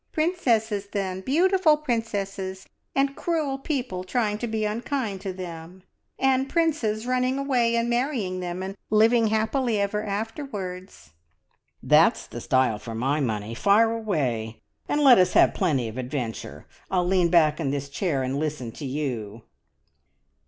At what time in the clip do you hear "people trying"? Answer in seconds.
3.59-4.39